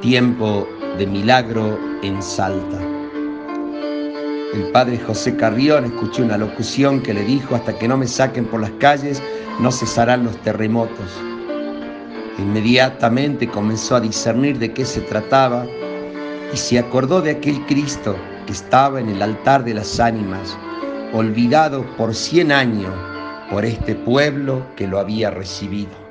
tiempo 0.00 0.66
de 0.96 1.06
milagro 1.06 1.78
en 2.02 2.22
Salta. 2.22 2.78
El 4.54 4.70
padre 4.72 4.98
José 4.98 5.36
Carrión 5.36 5.84
escuchó 5.84 6.22
una 6.22 6.38
locución 6.38 7.02
que 7.02 7.14
le 7.14 7.22
dijo, 7.22 7.54
hasta 7.54 7.78
que 7.78 7.86
no 7.86 7.96
me 7.96 8.06
saquen 8.06 8.46
por 8.46 8.60
las 8.60 8.70
calles, 8.72 9.22
no 9.60 9.70
cesarán 9.70 10.24
los 10.24 10.36
terremotos. 10.38 11.20
Inmediatamente 12.38 13.46
comenzó 13.46 13.96
a 13.96 14.00
discernir 14.00 14.58
de 14.58 14.72
qué 14.72 14.84
se 14.84 15.02
trataba 15.02 15.66
y 16.52 16.56
se 16.56 16.78
acordó 16.78 17.20
de 17.20 17.32
aquel 17.32 17.64
Cristo 17.66 18.16
que 18.46 18.52
estaba 18.52 19.00
en 19.00 19.10
el 19.10 19.20
altar 19.20 19.64
de 19.64 19.74
las 19.74 20.00
ánimas, 20.00 20.56
olvidado 21.12 21.84
por 21.96 22.14
cien 22.14 22.52
años 22.52 22.94
por 23.50 23.64
este 23.64 23.94
pueblo 23.94 24.64
que 24.76 24.88
lo 24.88 24.98
había 24.98 25.30
recibido. 25.30 26.09